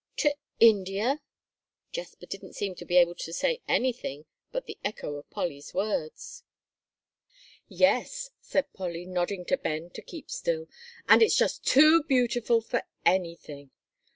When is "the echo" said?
4.65-5.13